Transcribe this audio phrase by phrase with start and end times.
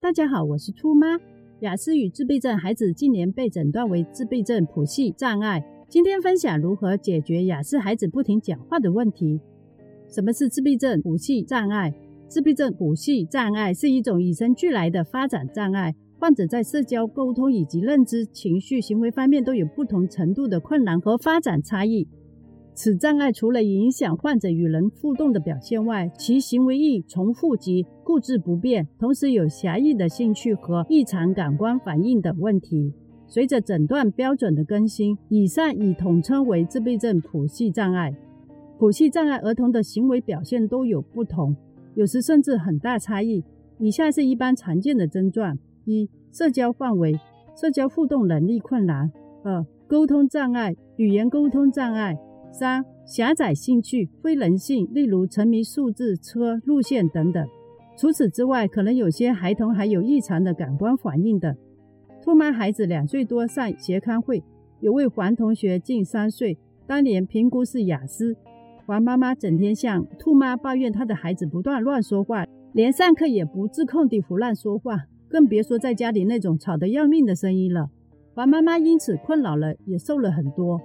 [0.00, 1.06] 大家好，我是兔妈。
[1.60, 5.62] 雅思与自闭症孩子近年被诊断为自闭症谱系障碍。
[5.88, 9.40] 今天分享如何解决雅思孩子不停讲话的问题。
[10.08, 11.92] 什么是自闭症谱系障碍？
[12.28, 22.08] 自闭症谱系障碍是一种与生俱来的发展障碍，患者在社交、沟通以及认知、情绪、行为方面都有不同程度的困难和发展差异。
[22.74, 32.92] 此障碍除了影响患者与人互动的表现外，其行为易重复及固执不变，同时有狭义的兴趣和异常感官反应等问题。
[33.26, 38.12] 随着诊断标准的更新，以上已统称为自闭症谱系障碍。
[38.76, 41.56] 谱系障碍儿童的行为表现都有不同，
[41.94, 43.44] 有时甚至很大差异。
[43.78, 47.18] 以下是一般常见的症状：一、社交范围，
[47.56, 49.08] 社交互动能力困难；
[49.44, 52.16] 二、沟通障碍，语言沟通障碍。
[52.56, 57.44] 三、狭窄兴趣、非人性，例如沉迷数字、车、路线等等。
[57.96, 61.52] 除此之外，可能有些孩童还有异常的感官反应等。
[62.22, 64.42] 兔妈孩子两岁多上协康会，
[64.78, 66.56] 有位黄同学近三岁，
[66.86, 68.36] 当年评估是雅思。
[68.86, 77.90] 黄妈妈整天向兔妈抱怨她的孩子不断乱说话，连上课也不自控地胡乱说话，更别说在家里那种吵得要命的声音了。
[78.34, 80.80] 黄妈妈因此困扰了，也瘦了很多。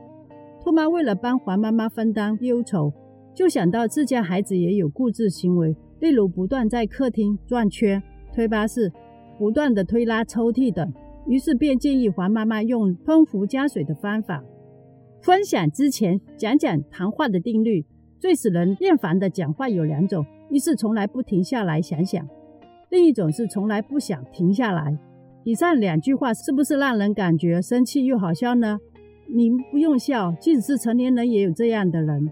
[0.61, 2.91] 兔妈为了帮黄妈妈分担忧愁，
[3.33, 8.01] 就想到自家孩子也有固执行为，例如不断在客厅转圈、
[8.33, 8.91] 推巴士、
[9.37, 10.93] 不断的推拉抽屉等。
[11.27, 14.43] 于是便建议黄妈妈用喷壶加水的方法。
[15.21, 17.85] 分享之前讲讲谈话的定律。
[18.19, 22.27] 最使人厌烦的讲话有两种：一是从来不停下来想想，
[22.89, 24.97] 另一种是从来不想停下来。
[25.45, 28.77] 以上两句话是不是让人感觉生气又好笑呢？
[29.31, 32.31] 您不用笑，即使是成年人也有这样的人。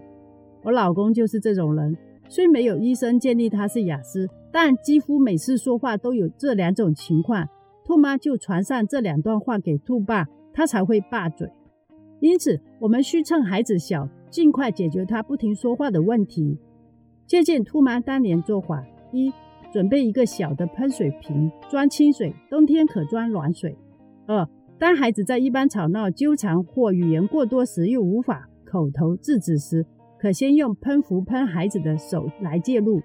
[0.64, 1.96] 我老公就是这种人，
[2.28, 7.48] 虽没有医生建议他是雅思，但几乎每次说话都有这两种情况。
[7.84, 11.48] 兔妈就传上这两段话给兔爸，他才会罢嘴。
[12.20, 16.58] 因此，我们需趁孩子小，尽快解决他不停说话的问题。
[17.26, 19.32] 借鉴兔妈当年做法：一、
[19.72, 23.70] 准备一个小的喷水瓶，装清水，冬天可装暖水；
[24.26, 29.84] 二、当孩子在一般吵闹、纠缠或语言过多时，又无法口头制止时，
[30.20, 33.02] 可先用喷壶喷孩子的手来介入。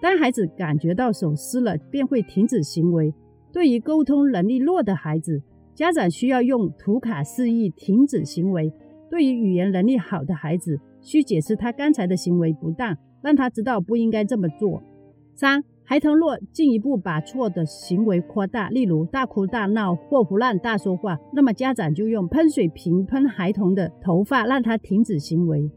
[0.00, 3.12] 当孩子感觉到手湿了，便会停止行为。
[3.52, 5.42] 对于沟通能力弱的孩子，
[5.74, 8.70] 家长需要用图卡示意停止行为；
[9.10, 14.80] 对于语言能力好的孩子，需解释他刚才的行为不当，让他知道不应该这么做。
[15.34, 15.64] 三。
[15.88, 25.70] 孩童若进一步把错的行为扩大，例如大哭大闹或胡乱大说话，那么家长就用喷水瓶喷孩童的头发，让他停止行为。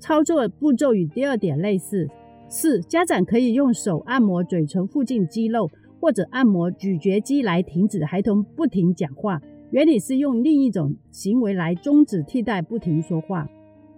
[0.00, 2.08] 操作步骤与第二点类似。
[2.48, 5.70] 四、家长可以用手按摩嘴唇附近肌肉，
[6.00, 9.40] 或者按摩咀嚼肌来停止孩童不停讲话。
[9.70, 13.48] 原理是用另一种行为来终止替代不停说话。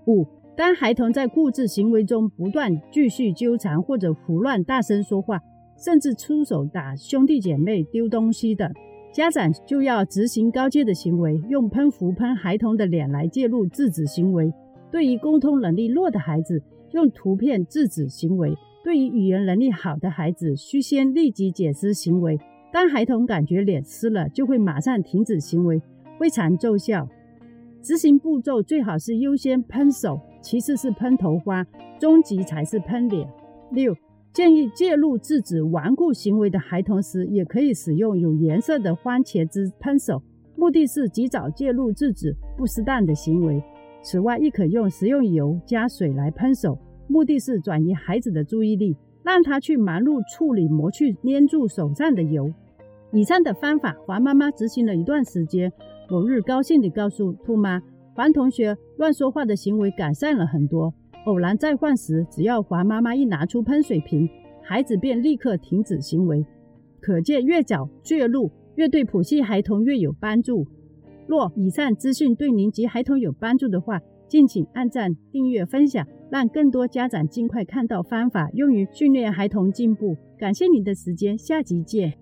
[0.07, 0.27] 五。
[0.59, 5.41] 当孩童在固执行为中不断继续纠缠，或者胡乱大声说话，
[5.77, 8.69] 甚至出手打兄弟姐妹、丢东西的，
[9.13, 14.53] 家长就要执行高阶的行为，用喷壶喷孩童的脸来介入制止行为。
[14.91, 18.53] 对于沟通能力弱的孩子，用图片制止行为；
[18.83, 22.37] 对于语言能力好的孩子，需先立即解释行为。
[22.73, 25.81] 当孩童感觉脸湿了，就会马上停止行为，
[26.19, 27.09] 非常奏效。
[27.81, 30.21] 执行步骤最好是优先喷手。
[30.49, 31.63] 其次是喷头花，
[32.01, 33.29] 终极才是喷脸。
[33.71, 33.95] 六，
[34.33, 40.23] 建议介入制止顽固行为的孩童时，也可以使用有颜色的番茄汁喷手，
[40.57, 43.63] 目的是及早介入制止不适当的行为。
[44.01, 52.51] 此外，亦可用食用油加水来喷手，目的是转移孩子的注意力，让他去忙碌处理磨去粘住手上的油。
[53.13, 55.71] 以上的方法，黄妈妈执行了一段时间，
[56.09, 57.83] 某日高兴地告诉兔妈。
[58.19, 60.93] 黄同学乱说话的行为改善了很多。
[61.27, 64.29] 偶然再犯时，只要黄妈妈一拿出喷水瓶，
[64.61, 66.45] 孩子便立刻停止行为。
[67.01, 70.67] 可见，越早介入，越对普系孩童越有帮助。
[71.29, 80.17] 若以上资讯对您及孩童有帮助的话，敬请按赞、订阅、分享，让更多家长尽快看到方法，用于训练孩童进步。
[80.37, 82.19] 感谢您的时间，下集见。